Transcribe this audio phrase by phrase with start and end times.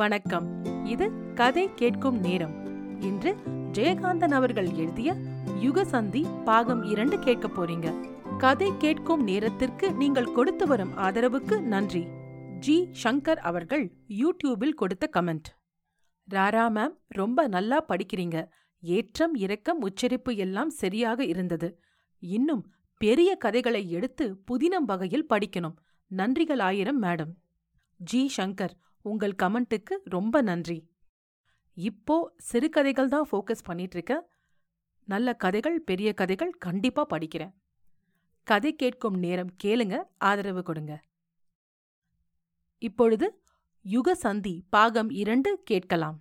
[0.00, 0.64] வணக்கம்.
[0.86, 2.54] இது கதை கேட்கும் நேரம்.
[3.02, 3.36] இன்று
[3.72, 5.12] ஜெயகாந்தன் அவர்கள் எழுதிய
[5.46, 8.08] யுகசந்தி பாகம் இரண்டு கேட்க போறீங்க.
[8.38, 12.06] கதை கேட்கும் நேரத்திற்கு நீங்கள் கொடுத்து வரும் ஆதரவுக்கு நன்றி.
[12.58, 12.88] ஜி.
[13.02, 15.48] சங்கர் அவர்கள் யூடியூபில் கொடுத்த கமெண்ட்.
[16.30, 18.48] ராரா மேம் ரொம்ப நல்லா படிக்கிறீங்க.
[18.80, 21.80] ஏற்றம் இரக்கம் உச்சரிப்பு எல்லாம் சரியாக இருந்தது.
[22.18, 25.74] இன்னும் பெரிய கதைகளை எடுத்து புதினம் வகையில் படிக்கணும்.
[26.16, 27.32] நன்றிகள் ஆயிரம் மேடம்.
[27.96, 28.30] ஜி.
[28.36, 30.78] சங்கர் உங்கள் கமெண்ட்டுக்கு ரொம்ப நன்றி.
[31.74, 34.16] இப்போ சிறுகதைகள் தான் ஃபோக்கஸ் பண்ணிட்டு
[35.08, 37.54] நல்ல கதைகள் பெரிய கதைகள் கண்டிப்பா படிக்கிறேன்.
[38.42, 40.92] கதை கேட்கும் நேரம் கேளுங்க ஆதரவு கொடுங்க.
[42.78, 43.26] இப்பொழுது
[43.84, 46.18] யுக சந்தி பாகம் இரண்டு கேட்கலாம்.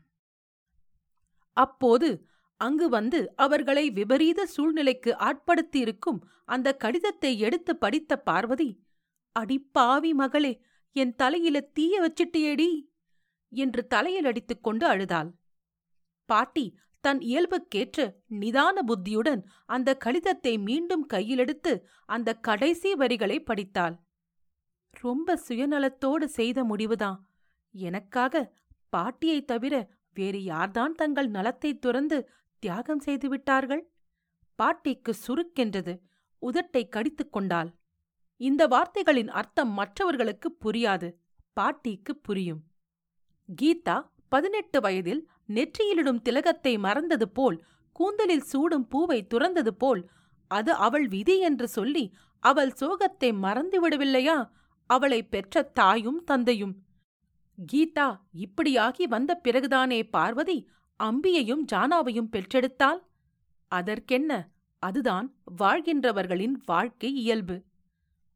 [1.54, 8.70] அப்போது அங்கு வந்து அவர்களை விபரீத சூழ்நிலைக்கு ஆட்படுத்தியிருக்கும் அந்த கடிதத்தை எடுத்து படித்த பார்வதி
[9.36, 10.54] அடிப்பாவி மகளே
[10.92, 12.88] என் தலையில தீய வச்சிட்டியேடி?
[13.50, 15.34] என்று தலையில் அடித்துக் கொண்டு அழுதாள்.
[16.26, 24.00] பாட்டி தன் இயல்புக்கேற்ற நிதான புத்தியுடன் அந்த கடிதத்தை மீண்டும் கையிலெடுத்து அந்த கடைசி வரிகளை படித்தாள்.
[24.90, 27.30] ரொம்ப சுயநலத்தோடு செய்த முடிவுதான்.
[27.72, 28.58] எனக்காக
[28.90, 33.92] பாட்டியைத் தவிர வேறு யார்தான் தங்கள் நலத்தை துறந்து தியாகம் செய்து விட்டார்கள்?
[34.56, 36.00] பாட்டிக்கு சுருக்கென்றது
[36.42, 37.79] உதட்டை கடித்துக் கொண்டாள்.
[38.42, 41.08] இந்த வார்த்தைகளின் அர்த்தம் மற்றவர்களுக்கு புரியாது
[41.54, 42.62] பாட்டிக்கு புரியும்.
[43.62, 47.58] கீதா பதினெட்டு வயதில் நெற்றியிலிடும் திலகத்தை மறந்தது போல்
[47.96, 50.02] கூந்தலில் சூடும் பூவை துறந்தது போல்
[50.48, 54.38] அது அவள் விதி என்று சொல்லி அவள் சோகத்தை மறந்துவிடவில்லையா
[54.86, 56.76] அவளை பெற்ற தாயும் தந்தையும்.
[57.72, 60.58] கீதா இப்படியாகி வந்த பிறகுதானே பார்வதி
[61.00, 63.02] அம்பியையும் ஜானாவையும் பெற்றெடுத்தாள்?
[63.72, 64.32] அதற்கென்ன?
[64.84, 67.58] அதுதான் வாழ்கின்றவர்களின் வாழ்க்கை இயல்பு.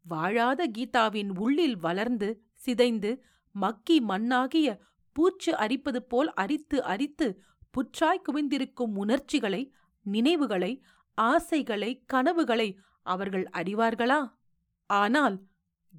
[0.06, 3.12] வாழாத கீதாவின் உள்ளில் வளர்ந்து சிதைந்து
[3.56, 4.80] மக்கி மண்ணாகிய
[5.14, 7.28] பூச்சு அரிப்பது போல் அரித்து அரித்து
[7.72, 9.74] புற்றாய் குவிந்திருக்கும் உணர்ச்சிகளை
[10.06, 10.84] நினைவுகளை
[11.18, 14.22] ஆசைகளை கனவுகளை அவர்கள் அறிவார்களா?
[14.90, 15.42] ஆனால்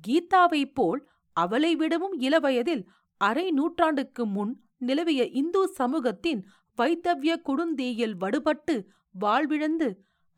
[0.09, 2.85] கீதாவைப் போல் அவளை விடவும் இளவயதில்
[3.21, 6.47] அரை நூற்றாண்டுக்கு முன் நிலவிய இந்து சமூகத்தின்
[6.79, 8.75] வைத்தவ்ய குடுந்தீயில் வடுபட்டு
[9.21, 9.89] வாழ்விழந்து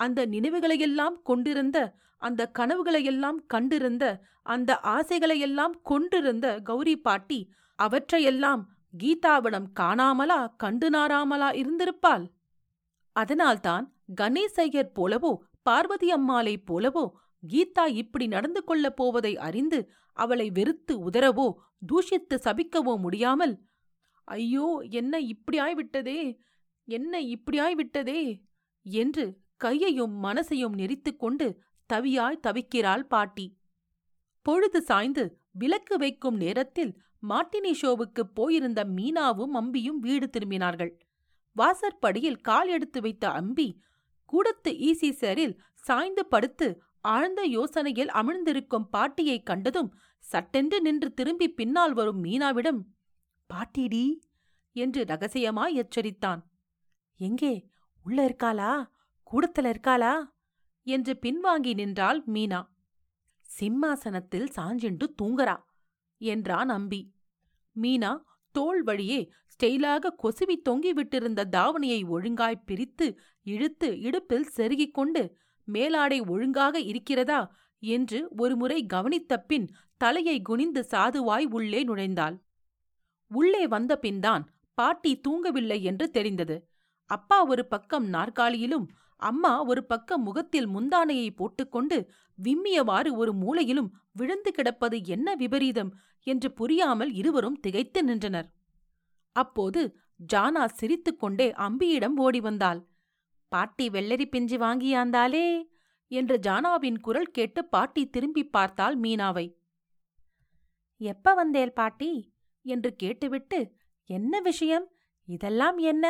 [0.00, 1.78] அந்த நினைவுகளையெல்லாம் கொண்டிருந்த
[2.18, 8.68] அந்த கனவுகளையெல்லாம் கண்டிருந்த அந்த ஆசைகளையெல்லாம் கொண்டிருந்த கௌரி பாட்டி அவற்றையெல்லாம்
[8.98, 12.26] கீதாவிடம் காணாமலா கண்டு நாராமலா இருந்திருப்பாள்?
[13.12, 17.12] அதனால்தான் கணேசையர் போலவோ பார்வதி அம்மாளைப் போலவோ
[17.52, 21.54] கீதா இப்படி நடந்து கொள்ளப் போவதை அறிந்து அவளை வெறுத்து உதறவோ
[21.92, 23.60] தூஷித்து சபிக்கவோ முடியாமல்
[24.24, 26.38] ஐயோ என்ன இப்படியாய்விட்டதே
[26.84, 28.42] என்ன இப்படியாய்விட்டதே
[28.82, 33.58] என்று கையையும் மனசையும் நெரித்துக் கொண்டு தவியாய் தவிக்கிறாள் பாட்டி.
[34.42, 40.98] பொழுது சாய்ந்து விளக்கு வைக்கும் நேரத்தில் மாட்டினி ஷோவுக்குப் போயிருந்த மீனாவும் அம்பியும் வீடு திரும்பினார்கள்.
[41.52, 43.82] வாசற்படியில் கால் எடுத்து வைத்த அம்பி
[44.24, 52.24] கூடத்து ஈசி சேரில் சாய்ந்து படுத்து ஆழ்ந்த யோசனையில் அமிழ்ந்திருக்கும் பாட்டியைக் கண்டதும் சட்டென்று நின்று திரும்பி பின்னால் வரும்
[52.24, 52.80] மீனாவிடம்
[53.46, 54.28] பாட்டிடி
[54.72, 56.42] என்று ரகசியமாய் எச்சரித்தான்.
[57.16, 57.68] எங்கே?
[58.04, 58.86] உள்ள இருக்காளா?
[59.32, 60.35] கூடத்துல இருக்காளா?
[60.86, 62.60] என்று பின்வாங்கி நின்றாள் மீனா.
[63.48, 65.56] சிம்மாசனத்தில் சாஞ்சென்று தூங்கறா
[66.20, 67.00] என்றான் அம்பி.
[67.76, 68.12] மீனா
[68.54, 69.20] தோள் வழியே
[69.52, 73.06] ஸ்டெயிலாக கொசுவி தொங்கிவிட்டிருந்த தாவணியை ஒழுங்காய் பிரித்து
[73.46, 75.22] இழுத்து இடுப்பில் செருகிக் கொண்டு
[75.68, 77.40] மேலாடை ஒழுங்காக இருக்கிறதா?
[77.82, 79.66] என்று ஒருமுறை கவனித்த பின்
[79.96, 82.36] தலையை குனிந்து சாதுவாய் உள்ளே நுழைந்தாள்.
[83.30, 84.44] உள்ளே வந்த பின்தான்
[84.78, 86.56] பாட்டி தூங்கவில்லை என்று தெரிந்தது.
[87.10, 88.86] அப்பா ஒரு பக்கம் நாற்காலியிலும்
[89.16, 92.10] அம்மா ஒரு பக்கம் முகத்தில் முந்தானையை போட்டுக்கொண்டு
[92.42, 95.92] விம்மியவாறு ஒரு மூலையிலும் விழுந்து கிடப்பது என்ன விபரீதம்
[96.26, 98.48] என்று புரியாமல் இருவரும் திகைத்து நின்றனர்.
[99.36, 99.96] அப்போது
[100.32, 102.80] ஜானா சிரித்துக்கொண்டே அம்பியிடம் ஓடி வந்தாள்
[103.48, 105.62] பாட்டி வெள்ளரி பிஞ்சு வாங்கியாந்தாலே
[106.10, 109.46] என்று ஜானாவின் குரல் கேட்டு பாட்டி திரும்பி பார்த்தாள் மீனாவை.
[111.00, 112.34] எப்ப வந்தேல் பாட்டி?
[112.64, 113.58] என்று கேட்டுவிட்டு
[114.10, 114.86] என்ன விஷயம்?
[115.28, 116.04] இதெல்லாம் என்ன?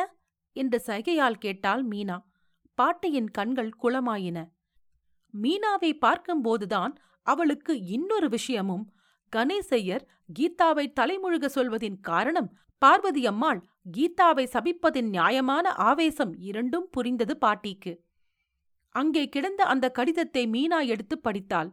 [0.52, 2.16] என்று சைகையால் கேட்டாள் மீனா.
[2.78, 4.38] பாட்டியின் கண்கள் குளமாயின.
[5.34, 6.92] மீனாவை பார்க்கும்போதுதான்
[7.26, 8.84] அவளுக்கு இன்னொரு விஷயமும்.
[9.32, 10.04] கணேசையர்
[10.38, 13.60] கீதாவை தலைமுழுக சொல்வதின் காரணம் பார்வதி அம்மாள்
[13.96, 17.92] கீதாவை சபிப்பதின் நியாயமான ஆவேசம் இரண்டும் புரிந்தது பாட்டிக்கு.
[18.94, 21.70] அங்கே கிடந்த அந்த கடிதத்தை மீனா எடுத்து படித்தாள்.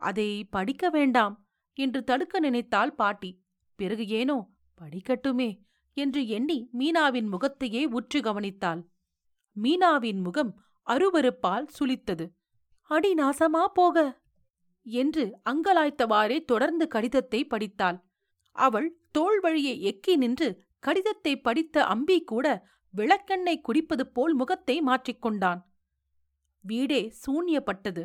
[0.00, 1.34] அதை படிக்க வேண்டாம்
[1.76, 3.30] என்று தடுக்க நினைத்தாள் பாட்டி.
[3.78, 4.38] பிறகு ஏனோ?
[4.80, 5.50] படிக்கட்டுமே
[5.96, 8.82] என்று எண்ணி மீனாவின் முகத்தையே உற்று கவனித்தாள்.
[9.56, 10.52] மீனாவின் முகம்
[10.86, 12.24] அருவருப்பால் சுளித்தது.
[12.90, 14.22] அடி நாசமா போக?
[14.86, 17.98] என்று அங்கலாய்த்தவாறே தொடர்ந்து கடிதத்தை படித்தாள்.
[18.56, 20.48] அவள் தோள் வழியை எக்கி நின்று
[20.78, 22.46] கடிதத்தை படித்த அம்பி கூட
[22.94, 25.60] விளக்கெண்ணை குடிப்பது போல் முகத்தை மாற்றிக்கொண்டான்
[26.64, 28.04] வீடே சூன்யப்பட்டது.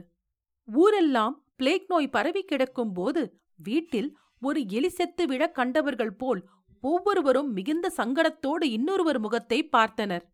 [0.68, 3.22] ஊரெல்லாம் பிளேக் நோய் பரவி கிடக்கும் போது
[3.60, 4.10] வீட்டில்
[4.42, 6.42] ஒரு எலி செத்து விழ கண்டவர்கள் போல்
[6.84, 10.26] ஒவ்வொருவரும் மிகுந்த சங்கடத்தோடு இன்னொருவர் முகத்தை பார்த்தனர்.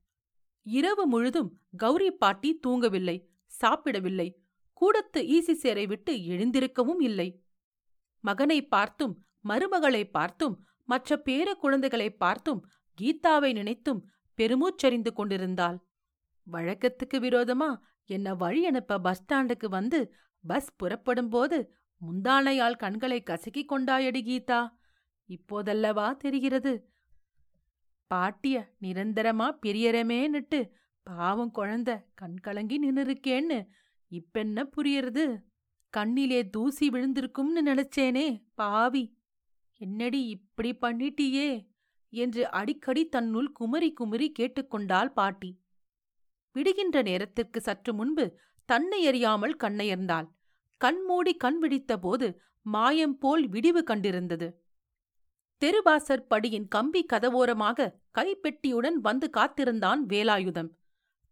[0.66, 4.28] இரவு முழுதும் கௌரி பாட்டி தூங்கவில்லை சாப்பிடவில்லை.
[4.82, 7.28] கூடத்து ஈசி சேரை விட்டு எழுந்திருக்கவும் இல்லை.
[8.24, 9.14] மகனை பார்த்தும்
[9.46, 12.62] மருமகளை பார்த்தும் மற்ற பேர குழந்தைகளை பார்த்தும்
[12.98, 14.02] கீதாவை நினைத்தும்
[14.40, 15.78] பெருமூச்சரிந்து கொண்டிருந்தாள்.
[16.48, 17.70] வழக்கத்துக்கு விரோதமா
[18.10, 20.00] என்ன வழி அனுப்ப பஸ் ஸ்டாண்டுக்கு வந்து
[20.44, 21.58] பஸ் புறப்படும் போது
[22.02, 24.60] முந்தானையால் கண்களை கசக்கிக் கொண்டாயடி கீதா.
[25.30, 26.74] இப்போதல்லவா தெரிகிறது?
[28.07, 30.69] பாட்டிய நிரந்தரமா பிரியறமேன்னுட்டு
[31.04, 33.68] பாவம் குழந்த கண் கலங்கி நின்னுருக்கேன்னு
[34.12, 35.42] இப்பென்ன புரியறது?
[35.90, 39.18] கண்ணிலே தூசி விழுந்திருக்கும்னு நினைச்சேனே பாவி.
[39.81, 41.50] என்னடி இப்படி பண்ணிட்டியே?
[42.13, 45.51] என்று அடிக்கடி தன்னுள் குமரி குமரி கேட்டுக்கொண்டாள் பாட்டி.
[46.56, 48.25] விடுகின்ற நேரத்திற்கு சற்று முன்பு
[48.69, 50.28] தன்னை அறியாமல் கண்ணையர்ந்தாள்.
[50.81, 52.28] கண்மூடி கண் விழித்தபோது
[52.62, 54.48] மாயம் போல் விடிவு கண்டிருந்தது.
[55.63, 60.69] தெருவாசற் படியின் கம்பி கதவோரமாக கைப்பெட்டியுடன் வந்து காத்திருந்தான் வேலாயுதம்.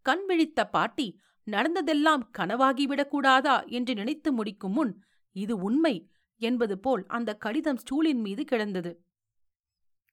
[0.01, 7.77] கண் விழித்த பாட்டி நடந்ததெல்லாம் கனவாகிவிடக்கூடாதா என்று நினைத்து முடிக்கும் முன் இது உண்மை என்பது போல் அந்த கடிதம்
[7.77, 9.05] ஸ்டூலின் மீது கிடந்தது.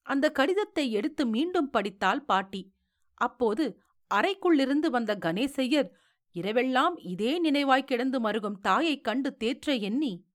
[0.03, 2.75] அந்த கடிதத்தை எடுத்து மீண்டும் படித்தாள் பாட்டி.
[3.15, 3.81] அப்போது
[4.15, 5.91] அறைக்குள்ளிருந்து வந்த கணேசையர்
[6.35, 10.27] இரவெல்லாம் இதே நினைவாய் கிடந்து மருகும் தாயைக் கண்டு தேற்ற எண்ணி?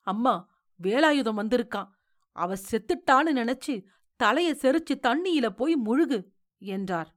[0.00, 0.48] அம்மா
[0.82, 1.90] வேலாயுதம் வந்திருக்கான்.
[2.34, 3.82] அவ செத்துட்டான்னு நினைச்சு
[4.22, 7.16] தலைய செரிச்சு தண்ணியில போய் முழுகு என்றார்.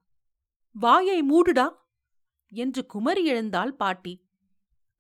[0.71, 1.73] வாயை மூடுடா
[2.47, 4.25] என்று குமரி எழுந்தாள் பாட்டி.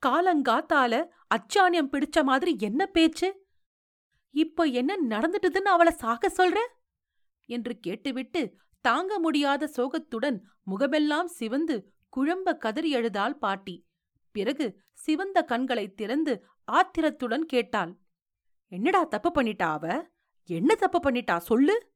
[0.05, 3.45] காலங்காத்தால அச்சானியம் பிடிச்ச மாதிரி என்ன பேச்சு?
[4.29, 6.57] இப்ப என்ன நடந்துட்டுதுன்னு அவளை சாக சொல்ற?
[7.45, 13.85] என்று கேட்டுவிட்டு தாங்க முடியாத சோகத்துடன் முகமெல்லாம் சிவந்து குழம்ப கதறி எழுதாள் பாட்டி.
[14.31, 17.97] பிறகு சிவந்த கண்களைத் திறந்து ஆத்திரத்துடன் கேட்டாள்.
[18.67, 20.09] என்னடா தப்பு பண்ணிட்டா அவ?
[20.43, 21.37] என்ன தப்பு பண்ணிட்டா?
[21.37, 21.91] சொல்லு.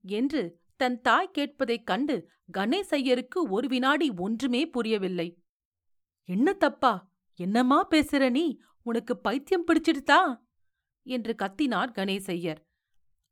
[0.00, 2.28] என்று தன் தாய் கேட்பதைக் கண்டு
[2.58, 5.38] கணேசையருக்கு ஒரு வினாடி ஒன்றுமே புரியவில்லை.
[6.24, 7.10] என்ன தப்பா?
[7.34, 8.58] என்னம்மா பேசுற நீ?
[8.82, 10.40] உனக்கு பைத்தியம் பிடிச்சிடுதா?
[11.02, 12.56] என்று கத்தினார் கணேசையர்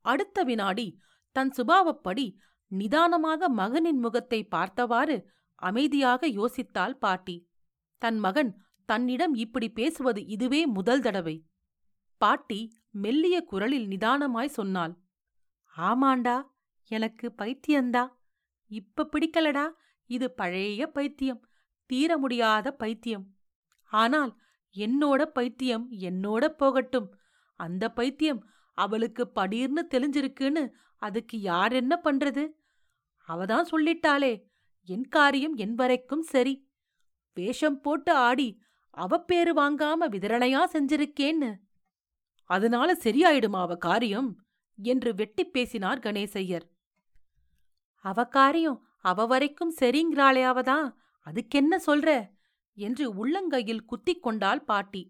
[0.01, 0.99] அடுத்த வினாடி
[1.31, 2.33] தன் சுபாவப்படி
[2.67, 7.49] நிதானமாக மகனின் முகத்தை பார்த்தவாறு அமைதியாக யோசித்தாள் பாட்டி.
[7.97, 11.48] தன் மகன் தன்னிடம் இப்படி பேசுவது இதுவே முதல் தடவை.
[12.21, 12.59] பாட்டி
[12.91, 14.93] மெல்லிய குரலில் நிதானமாய் சொன்னாள்.
[15.77, 16.37] ஆமாண்டா
[16.91, 18.03] எனக்கு பைத்தியந்தா.
[18.71, 19.65] இப்ப பிடிக்கலடா
[20.09, 21.41] இது பழைய பைத்தியம்
[21.89, 23.25] தீர முடியாத பைத்தியம்.
[23.91, 24.31] ஆனால்
[24.75, 27.07] என்னோட பைத்தியம் என்னோட போகட்டும்.
[27.59, 28.41] அந்த பைத்தியம்
[28.77, 30.63] அவளுக்கு படீர்னு தெளிஞ்சிருக்குன்னு
[31.01, 32.43] அதுக்கு யார் என்ன பண்றது?
[33.27, 34.33] அவதான் சொல்லிட்டாளே
[34.87, 36.53] என் காரியம் என் வரைக்கும் சரி.
[37.37, 38.49] வேஷம் போட்டு ஆடி
[38.93, 41.51] அவ பேரு வாங்காம விதரணையா செஞ்சிருக்கேன்னு.
[42.49, 44.29] அதனால சரியாயிடுமா அவ காரியம்?
[44.79, 46.65] என்று வெட்டிப் பேசினார் கணேசையர்
[48.05, 50.87] அவ காரியம் அவ வரைக்கும் சரிங்கிறாளே அவதான்
[51.25, 52.09] அதுக்கென்ன சொல்ற?
[52.77, 55.01] என்று உள்ளங்கையில் குத்திக் கொண்டாள் பாட்டி.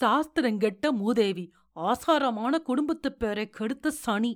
[0.00, 4.32] சாஸ்திரங்கெட்ட மூதேவி ஆசாரமான குடும்பத்துப் பேரை கெடுத்த சனி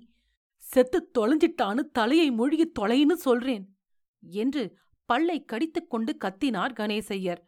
[0.62, 3.64] செத்து தொலைஞ்சிட்டான்னு தலையை மொழிகி தொலைன்னு சொல்றேன்
[4.22, 4.62] என்று
[5.08, 7.43] பல்லை கடித்துக்கொண்டு கத்தினார் கணேசையர்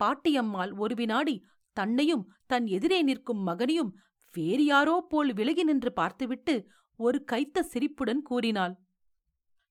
[0.00, 1.36] பாட்டியம்மாள் ஒரு வினாடி
[1.76, 3.92] தன்னையும் தன் எதிரே நிற்கும் மகனையும்
[4.34, 6.54] வேறு யாரோ போல் விலகி நின்று பார்த்துவிட்டு
[6.96, 8.74] ஒரு கைத்த சிரிப்புடன் கூறினாள்.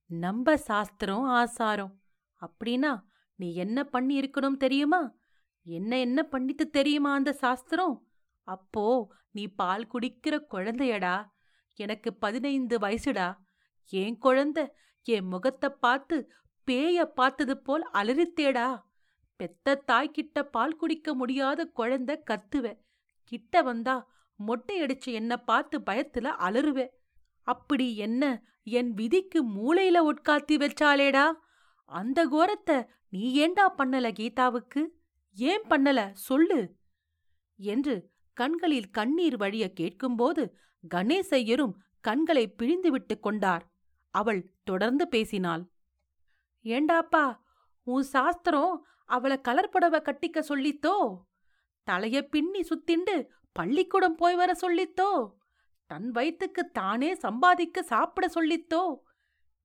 [0.09, 1.93] நம்ப சாஸ்திரம் ஆசாரம்.
[2.41, 3.03] அப்படின்னா
[3.35, 5.01] நீ என்ன பண்ணி இருக்கணும் தெரியுமா?
[5.65, 7.95] என்ன என்ன பண்ணித்து தெரியுமா அந்த சாஸ்திரம்?
[8.47, 8.85] அப்போ
[9.31, 11.15] நீ பால் குடிக்கிற குழந்தையடா.
[11.73, 13.37] எனக்கு பதினைந்து வயசுடா.
[13.93, 14.59] ஏன் குழந்த
[15.03, 16.31] என் முகத்தை பார்த்து
[16.67, 18.83] பேய பார்த்தது போல் அலறித்தேடா.
[19.35, 22.65] பெத்த தாய்கிட்ட பால் குடிக்க முடியாத குழந்தை கத்துவ.
[23.23, 23.95] கிட்ட வந்தா
[24.47, 26.87] மொட்டையடிச்சு என்ன பார்த்து பயத்துல அலறுவே.
[27.41, 28.43] அப்படி என்ன?
[28.63, 31.31] என் விதிக்கு மூளையில உட்காத்தி வச்சாலேடா
[31.85, 34.87] அந்த கோரத்தை நீ ஏண்டா பண்ணல கீதாவுக்கு?
[35.33, 36.11] ஏன் பண்ணல?
[36.11, 36.75] சொல்லு.
[37.55, 40.57] என்று கண்களில் கண்ணீர் வழிய கேட்கும்போது
[40.95, 43.71] கணேசையரும் கண்களை பிழிந்துவிட்டு கொண்டார்.
[44.09, 45.69] அவள் தொடர்ந்து பேசினாள்.
[46.63, 47.37] ஏண்டாப்பா
[47.83, 51.21] உன் சாஸ்திரம் அவளை கலர்படவ கட்டிக்க சொல்லித்தோ?
[51.89, 53.25] தலைய பின்னி சுத்திண்டு
[53.57, 55.11] பள்ளிக்கூடம் போய் வர சொல்லித்தோ?
[55.89, 58.81] தன் வயிற்றுக்கு தானே சம்பாதிக்க சாப்பிட சொல்லித்தோ?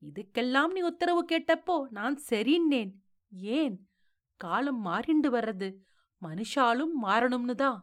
[0.03, 2.93] இதுக்கெல்லாம் நீ உத்தரவு கேட்டப்போ நான் சரின்னேன்.
[3.31, 3.77] ஏன்?
[4.37, 5.69] காலம் மாறிண்டு வர்றது.
[6.23, 7.81] மனுஷாலும் மாறணும்னு தான்.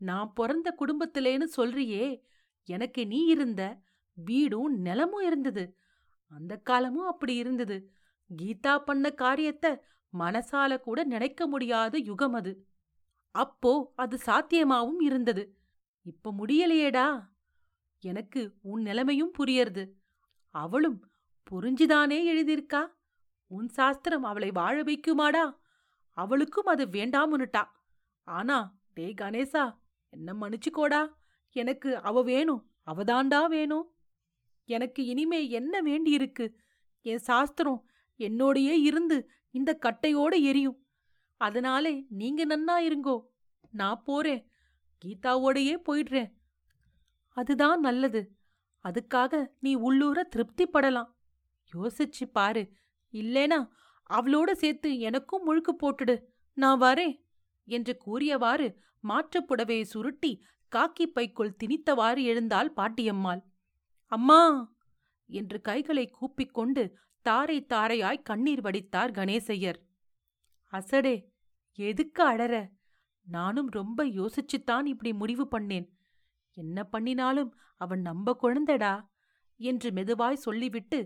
[0.00, 2.06] நான் பிறந்த குடும்பத்திலேன்னு சொல்றியே
[2.68, 3.62] எனக்கு நீ இருந்த
[4.14, 5.64] வீடும் நிலமும் இருந்தது.
[6.30, 7.76] அந்த காலமும் அப்படி இருந்தது.
[8.30, 9.72] கீதா பண்ண காரியத்தை
[10.12, 12.52] மனசால கூட நினைக்க முடியாத யுகம் அது.
[13.36, 15.56] அப்போ அது சாத்தியமாவும் இருந்தது.
[16.02, 17.28] இப்ப முடியலையேடா.
[18.00, 19.90] எனக்கு உன் நிலைமையும் புரியறது.
[20.50, 21.10] அவளும்
[21.50, 22.86] புரிஞ்சுதானே எழுதியிருக்கா?
[23.46, 25.56] உன் சாஸ்திரம் அவளை வாழ வைக்குமாடா?
[26.10, 27.64] அவளுக்கும் அது வேண்டாமுன்னுட்டா
[28.24, 29.78] ஆனா டே கணேசா
[30.08, 31.12] என்ன மன்னிச்சுக்கோடா.
[31.52, 33.94] எனக்கு அவ வேணும் அவதாண்டா வேணும்.
[34.64, 36.54] எனக்கு இனிமே என்ன வேண்டியிருக்கு?
[37.02, 37.88] என் சாஸ்திரம்
[38.18, 40.85] என்னோடையே இருந்து இந்த கட்டையோட எரியும்.
[41.40, 43.16] அதனாலே நீங்க நன்னா இருங்கோ.
[43.70, 44.42] நான் போறேன்.
[45.04, 46.30] கீதாவோடையே போயிடுறேன்.
[47.28, 48.36] அதுதான் நல்லது.
[48.84, 51.10] அதுக்காக நீ உள்ளூர திருப்திப்படலாம்.
[51.72, 52.72] யோசிச்சு பாரு.
[53.12, 53.68] இல்லேனா
[54.10, 56.22] அவளோட சேர்த்து எனக்கும் முழுக்கு போட்டுடு.
[56.52, 57.24] நான் வரேன்.
[57.64, 60.44] என்று கூறியவாறு மாற்றுப்புடவையை சுருட்டி
[60.76, 63.42] காக்கி பைக்குள் திணித்தவாறு எழுந்தாள் பாட்டியம்மாள்.
[64.06, 64.40] அம்மா!
[65.26, 69.78] என்று கைகளை கூப்பிக்கொண்டு தாரை தாரையாய் கண்ணீர் வடித்தார் கணேசையர்.
[70.76, 71.16] அசடே
[71.78, 72.54] எதுக்கு அடற?
[73.26, 75.86] நானும் ரொம்ப யோசிச்சுத்தான் இப்படி முடிவு பண்ணேன்.
[76.56, 78.94] என்ன பண்ணினாலும் அவன் நம்ப குழந்தடா
[79.60, 80.98] என்று மெதுவாய் சொல்லிவிட்டு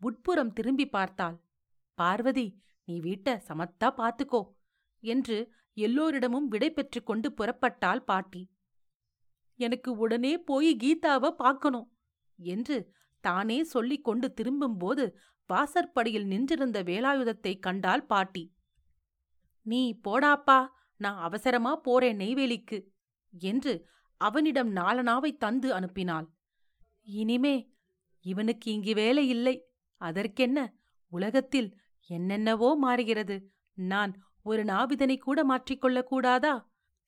[0.00, 1.36] உட்புறம் திரும்பி பார்த்தாள்.
[1.98, 2.46] பார்வதி
[2.84, 4.42] நீ வீட்ட சமத்தா பார்த்துக்கோ
[5.02, 5.38] என்று
[5.76, 8.42] எல்லோரிடமும் விடை பெற்று கொண்டு புறப்பட்டாள் பாட்டி.
[9.58, 11.88] எனக்கு உடனே போய் கீதாவ பார்க்கணும்
[12.38, 12.76] என்று
[13.24, 15.04] தானே சொல்லிக் கொண்டு திரும்பும்போது
[15.50, 18.44] வாசற்படியில் நின்றிருந்த வேலாயுதத்தை கண்டாள் பாட்டி.
[19.68, 20.58] நீ போடாப்பா
[20.96, 22.78] நான் அவசரமா போறேன் நெய்வேலிக்கு
[23.38, 26.26] என்று அவனிடம் நாலனாவை தந்து அனுப்பினாள்.
[27.02, 27.54] இனிமே
[28.20, 29.66] இவனுக்கு இங்கு வேலை இல்லை.
[29.96, 30.74] அதற்கென்ன?
[31.08, 31.68] உலகத்தில்
[32.06, 33.36] என்னென்னவோ மாறுகிறது.
[33.74, 36.54] நான் ஒரு நாவிதனை கூட மாற்றிக்கொள்ளக் கூடாதா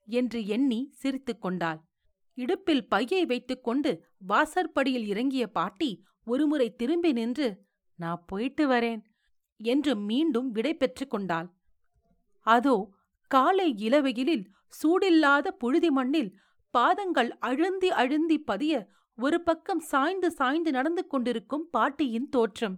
[0.07, 1.81] என்று எண்ணி சிரித்துக் கொண்டாள்.
[2.35, 7.49] இடுப்பில் பையை வைத்துக்கொண்டு வாசற்படியில் இறங்கிய பாட்டி ஒருமுறை திரும்பி நின்று
[7.95, 9.03] நான் போயிட்டு வரேன்
[9.57, 11.49] என்று மீண்டும் விடை பெற்றுக் கொண்டாள்.
[12.43, 12.89] அதோ
[13.27, 14.45] காலை இளவெயிலில்
[14.83, 16.39] சூடில்லாத புழுதி மண்ணில்
[16.71, 22.77] பாதங்கள் அழுந்தி அழுந்தி பதிய ஒரு பக்கம் சாய்ந்து சாய்ந்து நடந்து கொண்டிருக்கும் பாட்டியின் தோற்றம்.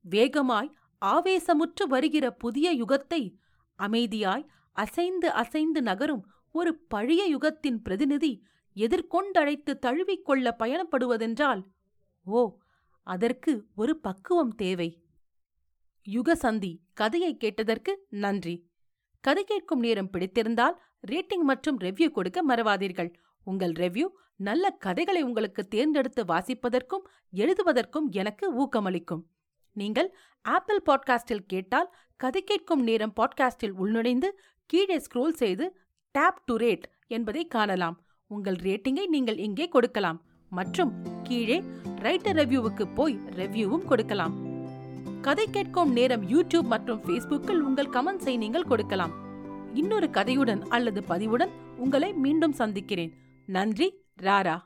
[0.00, 0.70] வேகமாய்
[1.02, 3.38] ஆவேசமுற்று வருகிற புதிய யுகத்தை
[3.78, 8.44] அமைதியாய் அசைந்து அசைந்து நகரும் ஒரு பழைய யுகத்தின் பிரதிநிதி
[8.76, 11.62] எதிர்கொண்டழைத்து தழுவிக்கொள்ள பயணப்படுவதென்றால்
[12.26, 12.42] ஓ
[13.06, 15.03] அதற்கு ஒரு பக்குவம் தேவை.
[16.08, 18.68] யுகசந்தி கதையை கேட்டதற்கு நன்றி.
[19.20, 20.74] கதை கேட்கும் நேரம் பிடித்திருந்தால்
[21.06, 23.14] ரேட்டிங் மற்றும் ரெவ்யூ கொடுக்க மறவாதீர்கள்.
[23.44, 24.06] உங்கள் ரெவ்யூ
[24.36, 29.22] நல்ல கதைகளை உங்களுக்கு தேர்ந்தெடுத்து வாசிப்பதற்கும் எழுதுவதற்கும் எனக்கு ஊக்கமளிக்கும்.
[29.72, 34.30] நீங்கள் ஆப்பிள் பாட்காஸ்டில் கேட்டால் கதை கேட்கும் நேரம் பாட்காஸ்டில் உள்நுழைந்து
[34.66, 35.76] கீழே ஸ்க்ரோல் செய்து
[36.10, 38.04] டேப் டு ரேட் என்பதை காணலாம்.
[38.26, 40.24] உங்கள் ரேட்டிங்கை நீங்கள் இங்கே கொடுக்கலாம்.
[40.50, 44.43] மற்றும் கீழே ரைட்டர் ரெவ்யூவுக்கு போய் ரெவ்யூவும் கொடுக்கலாம்.
[45.26, 49.12] கதை கேட்கும் நேரம் யூடியூப் மற்றும் ஃபேஸ்புக்கில் உங்கள் கமெண்ட்ஸை நீங்கள் கொடுக்கலாம்.
[49.74, 53.12] இன்னொரு கதையுடன் அல்லது பதிவுடன் உங்களை மீண்டும் சந்திக்கிறேன்.
[53.46, 53.88] நன்றி
[54.22, 54.56] ராரா.